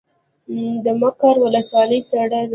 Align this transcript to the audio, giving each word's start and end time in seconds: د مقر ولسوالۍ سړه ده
د 0.83 0.87
مقر 1.01 1.35
ولسوالۍ 1.45 2.01
سړه 2.09 2.25
ده 2.31 2.41